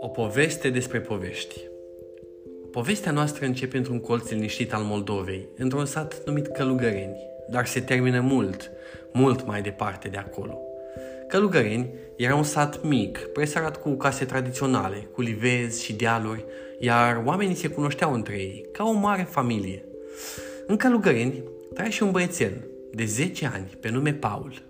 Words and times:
O 0.00 0.08
poveste 0.08 0.70
despre 0.70 1.00
povești. 1.00 1.60
Povestea 2.70 3.12
noastră 3.12 3.46
începe 3.46 3.76
într-un 3.76 4.00
colț 4.00 4.28
liniștit 4.28 4.72
al 4.72 4.82
Moldovei, 4.82 5.48
într-un 5.56 5.84
sat 5.84 6.22
numit 6.24 6.46
Călugăreni, 6.46 7.16
dar 7.50 7.66
se 7.66 7.80
termină 7.80 8.20
mult, 8.20 8.70
mult 9.12 9.46
mai 9.46 9.62
departe 9.62 10.08
de 10.08 10.16
acolo. 10.16 10.58
Călugăreni 11.28 11.94
era 12.16 12.34
un 12.34 12.42
sat 12.42 12.84
mic, 12.84 13.18
presărat 13.18 13.82
cu 13.82 13.90
case 13.90 14.24
tradiționale, 14.24 14.96
cu 14.96 15.20
livezi 15.20 15.84
și 15.84 15.94
dealuri, 15.94 16.44
iar 16.78 17.22
oamenii 17.24 17.54
se 17.54 17.68
cunoșteau 17.68 18.12
între 18.12 18.34
ei, 18.34 18.66
ca 18.72 18.84
o 18.84 18.92
mare 18.92 19.26
familie. 19.30 19.84
În 20.66 20.76
Călugăreni 20.76 21.42
trăia 21.74 21.90
și 21.90 22.02
un 22.02 22.10
băiețel, 22.10 22.66
de 22.92 23.04
10 23.04 23.50
ani, 23.54 23.78
pe 23.80 23.88
nume 23.88 24.12
Paul. 24.12 24.62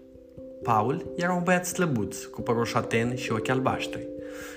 Paul 0.66 1.12
era 1.16 1.32
un 1.32 1.42
băiat 1.42 1.66
slăbuț, 1.66 2.24
cu 2.24 2.40
părul 2.40 2.64
șaten 2.64 3.16
și 3.16 3.32
ochi 3.32 3.48
albaștri. 3.48 4.08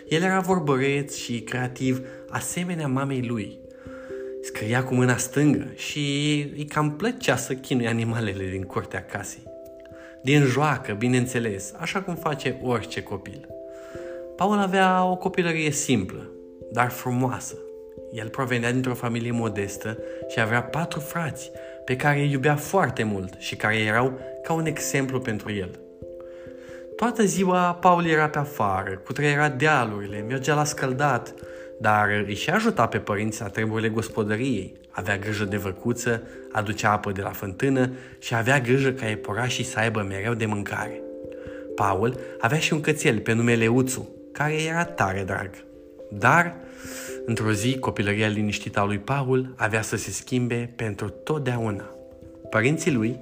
El 0.07 0.21
era 0.21 0.39
vorbăreț 0.39 1.15
și 1.15 1.41
creativ, 1.41 2.01
asemenea 2.29 2.87
mamei 2.87 3.21
lui. 3.21 3.59
Scria 4.41 4.83
cu 4.83 4.93
mâna 4.93 5.17
stângă 5.17 5.67
și 5.75 5.99
îi 6.55 6.65
cam 6.65 6.95
plăcea 6.95 7.35
să 7.35 7.53
chinuie 7.53 7.87
animalele 7.87 8.49
din 8.49 8.63
curtea 8.63 9.03
casei. 9.03 9.43
Din 10.21 10.43
joacă, 10.43 10.93
bineînțeles, 10.93 11.73
așa 11.77 12.01
cum 12.01 12.15
face 12.15 12.59
orice 12.63 13.03
copil. 13.03 13.47
Paul 14.35 14.57
avea 14.57 15.03
o 15.03 15.15
copilărie 15.15 15.71
simplă, 15.71 16.29
dar 16.71 16.89
frumoasă. 16.89 17.57
El 18.11 18.29
provenea 18.29 18.71
dintr-o 18.71 18.93
familie 18.93 19.31
modestă 19.31 19.97
și 20.27 20.39
avea 20.39 20.63
patru 20.63 20.99
frați 20.99 21.51
pe 21.85 21.95
care 21.95 22.19
îi 22.19 22.31
iubea 22.31 22.55
foarte 22.55 23.03
mult 23.03 23.33
și 23.37 23.55
care 23.55 23.77
erau 23.77 24.19
ca 24.43 24.53
un 24.53 24.65
exemplu 24.65 25.19
pentru 25.19 25.53
el– 25.53 25.79
Toată 26.99 27.23
ziua 27.23 27.73
Paul 27.73 28.05
era 28.05 28.29
pe 28.29 28.37
afară, 28.37 29.01
cutreiera 29.05 29.49
dealurile, 29.49 30.25
mergea 30.27 30.55
la 30.55 30.63
scăldat, 30.63 31.33
dar 31.79 32.07
își 32.27 32.41
și 32.41 32.49
ajuta 32.49 32.87
pe 32.87 32.97
părinți 32.97 33.41
la 33.41 33.47
treburile 33.47 33.89
gospodăriei. 33.89 34.73
Avea 34.89 35.17
grijă 35.17 35.43
de 35.45 35.57
văcuță, 35.57 36.23
aducea 36.51 36.91
apă 36.91 37.11
de 37.11 37.21
la 37.21 37.29
fântână 37.29 37.91
și 38.19 38.35
avea 38.35 38.59
grijă 38.59 38.91
ca 38.91 39.09
eporașii 39.09 39.63
să 39.63 39.79
aibă 39.79 40.01
mereu 40.01 40.33
de 40.33 40.45
mâncare. 40.45 41.01
Paul 41.75 42.19
avea 42.39 42.59
și 42.59 42.73
un 42.73 42.81
cățel 42.81 43.19
pe 43.19 43.33
numele 43.33 43.67
Uțu, 43.67 44.09
care 44.31 44.63
era 44.63 44.85
tare 44.85 45.23
drag. 45.23 45.49
Dar, 46.11 46.55
într-o 47.25 47.51
zi, 47.51 47.79
copilăria 47.79 48.27
liniștită 48.27 48.79
a 48.79 48.85
lui 48.85 48.99
Paul 48.99 49.53
avea 49.55 49.81
să 49.81 49.95
se 49.95 50.11
schimbe 50.11 50.73
pentru 50.75 51.09
totdeauna. 51.09 51.89
Părinții 52.49 52.91
lui 52.91 53.19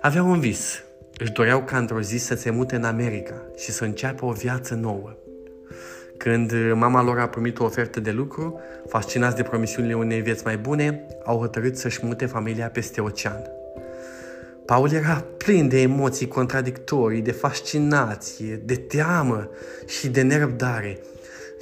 aveau 0.00 0.30
un 0.30 0.40
vis 0.40 0.82
își 1.20 1.32
doreau 1.32 1.62
ca 1.62 1.78
într-o 1.78 2.00
zi 2.00 2.16
să 2.16 2.34
se 2.34 2.50
mute 2.50 2.76
în 2.76 2.84
America 2.84 3.42
și 3.56 3.70
să 3.70 3.84
înceapă 3.84 4.24
o 4.24 4.32
viață 4.32 4.74
nouă. 4.74 5.16
Când 6.16 6.52
mama 6.74 7.02
lor 7.02 7.18
a 7.18 7.28
primit 7.28 7.58
o 7.58 7.64
ofertă 7.64 8.00
de 8.00 8.10
lucru, 8.10 8.60
fascinați 8.88 9.36
de 9.36 9.42
promisiunile 9.42 9.94
unei 9.94 10.20
vieți 10.20 10.44
mai 10.44 10.56
bune, 10.56 11.06
au 11.24 11.38
hotărât 11.38 11.76
să-și 11.76 12.00
mute 12.02 12.26
familia 12.26 12.68
peste 12.68 13.00
ocean. 13.00 13.42
Paul 14.64 14.92
era 14.92 15.24
plin 15.36 15.68
de 15.68 15.80
emoții 15.80 16.28
contradictorii, 16.28 17.20
de 17.20 17.32
fascinație, 17.32 18.60
de 18.64 18.74
teamă 18.74 19.48
și 19.86 20.08
de 20.08 20.22
nerăbdare. 20.22 20.98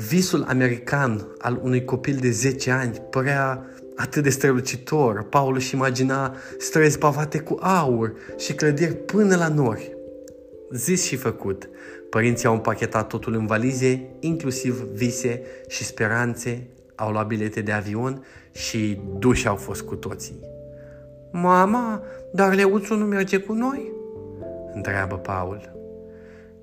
Visul 0.08 0.44
american 0.48 1.26
al 1.38 1.60
unui 1.62 1.84
copil 1.84 2.16
de 2.16 2.30
10 2.30 2.70
ani 2.70 3.02
părea 3.10 3.66
atât 3.98 4.22
de 4.22 4.30
strălucitor. 4.30 5.22
Paul 5.22 5.54
își 5.54 5.74
imagina 5.74 6.34
străzi 6.58 6.98
pavate 6.98 7.38
cu 7.38 7.58
aur 7.60 8.12
și 8.36 8.54
clădiri 8.54 8.94
până 8.94 9.36
la 9.36 9.48
nori. 9.48 9.96
Zis 10.72 11.04
și 11.04 11.16
făcut, 11.16 11.68
părinții 12.10 12.48
au 12.48 12.54
împachetat 12.54 13.06
totul 13.06 13.34
în 13.34 13.46
valize, 13.46 14.10
inclusiv 14.20 14.82
vise 14.82 15.42
și 15.68 15.84
speranțe, 15.84 16.66
au 16.94 17.10
luat 17.10 17.26
bilete 17.26 17.60
de 17.60 17.72
avion 17.72 18.24
și 18.52 19.00
duși 19.18 19.48
au 19.48 19.56
fost 19.56 19.82
cu 19.82 19.94
toții. 19.94 20.40
Mama, 21.32 22.02
dar 22.32 22.54
Leuțu 22.54 22.94
nu 22.94 23.04
merge 23.04 23.38
cu 23.38 23.52
noi? 23.52 23.92
Întreabă 24.74 25.16
Paul. 25.16 25.76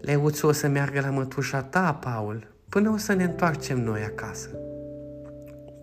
Leuțu 0.01 0.47
o 0.47 0.51
să 0.51 0.67
meargă 0.67 0.99
la 0.99 1.09
mătușa 1.09 1.61
ta, 1.61 1.99
Paul, 2.03 2.47
până 2.69 2.89
o 2.89 2.97
să 2.97 3.13
ne 3.13 3.23
întoarcem 3.23 3.83
noi 3.83 4.01
acasă. 4.01 4.49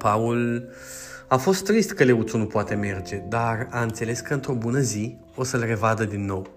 Paul 0.03 0.69
a 1.29 1.37
fost 1.37 1.65
trist 1.65 1.93
că 1.93 2.05
Leuțu 2.05 2.37
nu 2.37 2.47
poate 2.47 2.75
merge, 2.75 3.23
dar 3.29 3.69
a 3.71 3.83
înțeles 3.83 4.21
că 4.21 4.35
într-o 4.35 4.53
bună 4.53 4.81
zi 4.81 5.17
o 5.35 5.45
să-l 5.45 5.61
revadă 5.61 6.05
din 6.05 6.25
nou. 6.25 6.51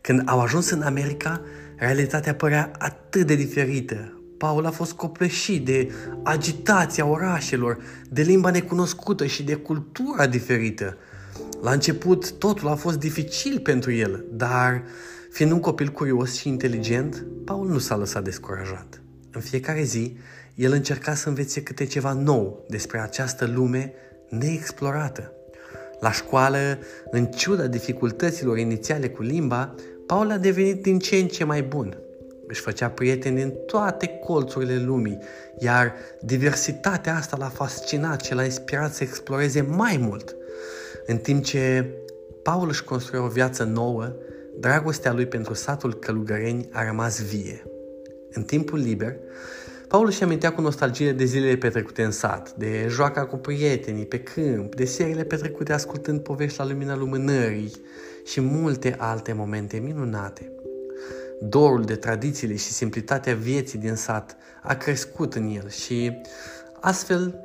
Când 0.00 0.22
au 0.24 0.40
ajuns 0.40 0.70
în 0.70 0.82
America, 0.82 1.40
realitatea 1.76 2.34
părea 2.34 2.70
atât 2.78 3.26
de 3.26 3.34
diferită. 3.34 4.22
Paul 4.38 4.66
a 4.66 4.70
fost 4.70 4.92
copleșit 4.92 5.64
de 5.64 5.92
agitația 6.22 7.06
orașelor, 7.06 7.78
de 8.10 8.22
limba 8.22 8.50
necunoscută 8.50 9.26
și 9.26 9.42
de 9.42 9.54
cultura 9.54 10.26
diferită. 10.26 10.96
La 11.62 11.70
început 11.70 12.32
totul 12.32 12.68
a 12.68 12.74
fost 12.74 12.98
dificil 12.98 13.60
pentru 13.60 13.92
el, 13.92 14.24
dar 14.32 14.82
fiind 15.30 15.52
un 15.52 15.60
copil 15.60 15.88
curios 15.88 16.38
și 16.38 16.48
inteligent, 16.48 17.24
Paul 17.44 17.68
nu 17.68 17.78
s-a 17.78 17.96
lăsat 17.96 18.24
descurajat. 18.24 19.02
În 19.32 19.40
fiecare 19.40 19.82
zi, 19.82 20.16
el 20.54 20.72
încerca 20.72 21.14
să 21.14 21.28
învețe 21.28 21.62
câte 21.62 21.86
ceva 21.86 22.12
nou 22.12 22.64
despre 22.68 22.98
această 22.98 23.46
lume 23.54 23.92
neexplorată. 24.28 25.32
La 26.00 26.12
școală, 26.12 26.78
în 27.10 27.26
ciuda 27.26 27.66
dificultăților 27.66 28.58
inițiale 28.58 29.08
cu 29.08 29.22
limba, 29.22 29.74
Paul 30.06 30.30
a 30.30 30.36
devenit 30.38 30.82
din 30.82 30.98
ce 30.98 31.16
în 31.16 31.28
ce 31.28 31.44
mai 31.44 31.62
bun. 31.62 31.98
Își 32.46 32.60
făcea 32.60 32.88
prieteni 32.88 33.42
în 33.42 33.52
toate 33.66 34.06
colțurile 34.06 34.76
lumii, 34.76 35.18
iar 35.58 35.94
diversitatea 36.20 37.16
asta 37.16 37.36
l-a 37.36 37.48
fascinat 37.48 38.24
și 38.24 38.34
l-a 38.34 38.44
inspirat 38.44 38.94
să 38.94 39.02
exploreze 39.02 39.60
mai 39.60 39.96
mult. 39.96 40.36
În 41.06 41.16
timp 41.16 41.44
ce 41.44 41.94
Paul 42.42 42.68
își 42.68 42.84
construia 42.84 43.22
o 43.22 43.28
viață 43.28 43.64
nouă, 43.64 44.12
dragostea 44.58 45.12
lui 45.12 45.26
pentru 45.26 45.54
satul 45.54 45.94
Călugăreni 45.94 46.68
a 46.72 46.84
rămas 46.84 47.22
vie. 47.22 47.62
În 48.32 48.42
timpul 48.42 48.78
liber, 48.78 49.16
Paul 49.90 50.06
își 50.06 50.22
amintea 50.22 50.52
cu 50.52 50.60
nostalgie 50.60 51.12
de 51.12 51.24
zilele 51.24 51.56
petrecute 51.56 52.02
în 52.02 52.10
sat, 52.10 52.54
de 52.54 52.86
joaca 52.88 53.26
cu 53.26 53.36
prietenii 53.36 54.06
pe 54.06 54.20
câmp, 54.20 54.74
de 54.74 54.84
serile 54.84 55.24
petrecute 55.24 55.72
ascultând 55.72 56.20
povești 56.20 56.58
la 56.58 56.66
lumina 56.66 56.96
lumânării 56.96 57.72
și 58.24 58.40
multe 58.40 58.96
alte 58.98 59.32
momente 59.32 59.78
minunate. 59.78 60.52
Dorul 61.40 61.84
de 61.84 61.94
tradițiile 61.94 62.56
și 62.56 62.72
simplitatea 62.72 63.34
vieții 63.34 63.78
din 63.78 63.94
sat 63.94 64.36
a 64.62 64.74
crescut 64.74 65.34
în 65.34 65.48
el 65.48 65.68
și 65.68 66.12
astfel 66.80 67.40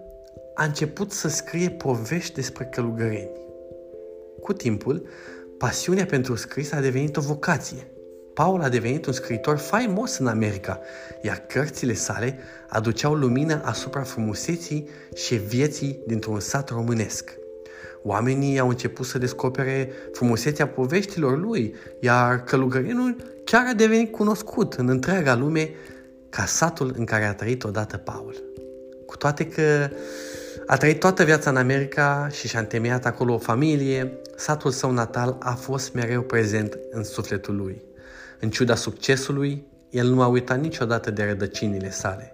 a 0.56 0.64
început 0.64 1.12
să 1.12 1.28
scrie 1.28 1.70
povești 1.70 2.34
despre 2.34 2.66
călugăreni. 2.66 3.32
Cu 4.42 4.54
timpul, 4.54 5.08
pasiunea 5.58 6.06
pentru 6.06 6.36
scris 6.36 6.72
a 6.72 6.80
devenit 6.80 7.18
o 7.18 7.22
vocație– 7.22 7.88
Paul 8.36 8.62
a 8.62 8.70
devenit 8.70 9.06
un 9.06 9.14
scriitor 9.14 9.58
faimos 9.58 10.18
în 10.18 10.28
America, 10.28 10.80
iar 11.22 11.38
cărțile 11.38 11.94
sale 11.94 12.40
aduceau 12.68 13.14
lumină 13.14 13.62
asupra 13.64 14.02
frumuseții 14.02 14.90
și 15.14 15.36
vieții 15.36 16.00
dintr-un 16.08 16.40
sat 16.40 16.70
românesc. 16.70 17.34
Oamenii 18.04 18.60
au 18.60 18.70
început 18.70 19.06
să 19.06 19.18
descopere 19.18 19.90
frumusețea 20.12 20.68
poveștilor 20.68 21.40
lui, 21.40 21.76
iar 22.00 22.44
călugărinul 22.44 23.16
chiar 23.44 23.66
a 23.68 23.74
devenit 23.74 24.12
cunoscut 24.12 24.74
în 24.74 24.90
întreaga 24.90 25.36
lume 25.36 25.70
ca 26.30 26.46
satul 26.46 26.94
în 26.98 27.06
care 27.06 27.26
a 27.26 27.34
trăit 27.34 27.64
odată 27.64 27.98
Paul. 27.98 28.44
Cu 29.06 29.18
toate 29.18 29.48
că 29.48 29.90
a 30.66 30.78
trăit 30.78 31.00
toată 31.00 31.24
viața 31.24 31.50
în 31.50 31.58
America 31.58 32.28
și 32.32 32.48
și-a 32.48 32.60
întemeiat 32.60 33.06
acolo 33.06 33.34
o 33.34 33.38
familie, 33.38 34.12
satul 34.36 34.72
său 34.72 34.92
natal 34.92 35.38
a 35.40 35.54
fost 35.54 35.94
mereu 35.94 36.22
prezent 36.22 36.78
în 36.92 37.04
sufletul 37.04 37.56
lui. 37.56 37.94
În 38.46 38.52
ciuda 38.52 38.76
succesului, 38.76 39.66
el 39.90 40.08
nu 40.08 40.22
a 40.22 40.28
uitat 40.28 40.60
niciodată 40.60 41.12
de 41.12 41.24
rădăcinile 41.24 41.90
sale. 41.92 42.34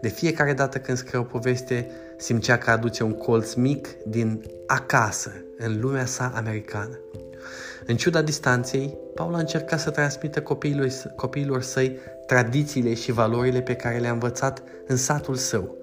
De 0.00 0.08
fiecare 0.08 0.52
dată 0.52 0.78
când 0.78 0.98
scrie 0.98 1.18
o 1.18 1.22
poveste, 1.22 1.90
simțea 2.16 2.58
că 2.58 2.70
aduce 2.70 3.02
un 3.02 3.12
colț 3.12 3.52
mic 3.52 3.88
din 4.06 4.42
acasă, 4.66 5.32
în 5.58 5.80
lumea 5.80 6.04
sa 6.04 6.32
americană. 6.34 6.98
În 7.86 7.96
ciuda 7.96 8.22
distanței, 8.22 8.96
Paul 9.14 9.34
a 9.34 9.38
încercat 9.38 9.80
să 9.80 9.90
transmită 9.90 10.42
copiilor, 10.42 10.88
copiilor 11.16 11.62
săi 11.62 11.98
tradițiile 12.26 12.94
și 12.94 13.12
valorile 13.12 13.60
pe 13.60 13.74
care 13.74 13.98
le-a 13.98 14.12
învățat 14.12 14.62
în 14.86 14.96
satul 14.96 15.34
său. 15.34 15.76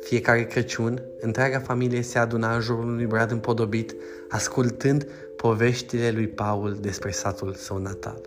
Fiecare 0.00 0.44
Crăciun, 0.44 1.02
întreaga 1.20 1.58
familie 1.58 2.02
se 2.02 2.18
aduna 2.18 2.54
în 2.54 2.60
jurul 2.60 2.84
unui 2.84 3.06
brad 3.06 3.30
împodobit, 3.30 3.94
ascultând 4.28 5.06
poveștile 5.36 6.10
lui 6.10 6.26
Paul 6.26 6.78
despre 6.80 7.10
satul 7.10 7.54
său 7.54 7.78
natal. 7.78 8.20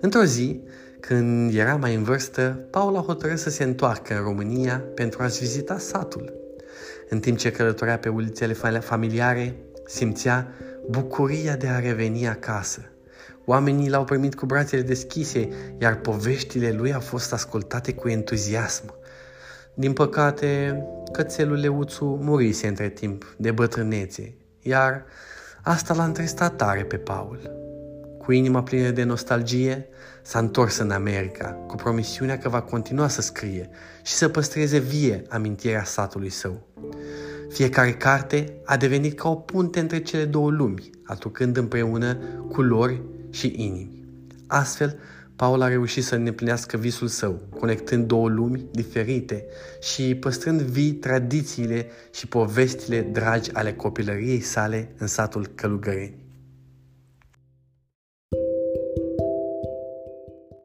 Într-o 0.00 0.24
zi, 0.24 0.60
când 1.00 1.54
era 1.54 1.76
mai 1.76 1.94
în 1.94 2.02
vârstă, 2.02 2.66
Paul 2.70 2.96
a 2.96 3.00
hotărât 3.00 3.38
să 3.38 3.50
se 3.50 3.64
întoarcă 3.64 4.14
în 4.14 4.22
România 4.22 4.84
pentru 4.94 5.22
a-și 5.22 5.38
vizita 5.38 5.78
satul. 5.78 6.32
În 7.08 7.20
timp 7.20 7.38
ce 7.38 7.50
călătorea 7.50 7.98
pe 7.98 8.08
ulițele 8.08 8.52
familiare, 8.80 9.56
simțea 9.86 10.52
bucuria 10.90 11.56
de 11.56 11.66
a 11.66 11.78
reveni 11.78 12.28
acasă. 12.28 12.80
Oamenii 13.44 13.88
l-au 13.88 14.04
primit 14.04 14.34
cu 14.34 14.46
brațele 14.46 14.82
deschise, 14.82 15.48
iar 15.78 15.96
poveștile 15.96 16.72
lui 16.72 16.92
au 16.92 17.00
fost 17.00 17.32
ascultate 17.32 17.94
cu 17.94 18.08
entuziasm. 18.08 18.94
Din 19.74 19.92
păcate, 19.92 20.82
cățelul 21.12 21.58
Leuțu 21.58 22.04
murise 22.04 22.66
între 22.66 22.88
timp 22.88 23.34
de 23.36 23.50
bătrânețe, 23.50 24.34
iar 24.60 25.04
asta 25.62 25.94
l-a 25.94 26.04
întristat 26.04 26.56
tare 26.56 26.84
pe 26.84 26.96
Paul. 26.96 27.61
Cu 28.22 28.32
inima 28.32 28.62
plină 28.62 28.90
de 28.90 29.02
nostalgie, 29.02 29.86
s-a 30.22 30.38
întors 30.38 30.78
în 30.78 30.90
America, 30.90 31.46
cu 31.66 31.74
promisiunea 31.74 32.38
că 32.38 32.48
va 32.48 32.60
continua 32.60 33.08
să 33.08 33.20
scrie 33.20 33.68
și 34.02 34.12
să 34.12 34.28
păstreze 34.28 34.78
vie 34.78 35.22
amintirea 35.28 35.84
satului 35.84 36.28
său. 36.28 36.66
Fiecare 37.48 37.92
carte 37.92 38.54
a 38.64 38.76
devenit 38.76 39.18
ca 39.18 39.28
o 39.28 39.34
punte 39.34 39.80
între 39.80 40.02
cele 40.02 40.24
două 40.24 40.50
lumi, 40.50 40.90
aducând 41.04 41.56
împreună 41.56 42.14
culori 42.48 43.02
și 43.30 43.52
inimi. 43.56 44.04
Astfel, 44.46 44.98
Paul 45.36 45.62
a 45.62 45.68
reușit 45.68 46.04
să 46.04 46.14
îndeplinească 46.14 46.76
visul 46.76 47.08
său, 47.08 47.42
conectând 47.58 48.06
două 48.06 48.28
lumi 48.28 48.66
diferite 48.72 49.44
și 49.80 50.14
păstrând 50.14 50.60
vii 50.60 50.92
tradițiile 50.92 51.86
și 52.14 52.26
povestile 52.26 53.00
dragi 53.00 53.52
ale 53.52 53.72
copilăriei 53.72 54.40
sale 54.40 54.94
în 54.98 55.06
satul 55.06 55.46
Călugăreni. 55.46 56.22